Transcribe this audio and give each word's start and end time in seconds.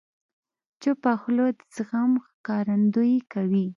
چپه 0.81 1.11
خوله، 1.21 1.45
د 1.57 1.59
زغم 1.75 2.11
ښکارندویي 2.25 3.19
کوي. 3.33 3.65